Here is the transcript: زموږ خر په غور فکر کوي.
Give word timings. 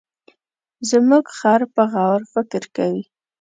زموږ 0.89 1.25
خر 1.37 1.61
په 1.75 1.83
غور 1.91 2.21
فکر 2.33 2.63
کوي. 2.75 3.03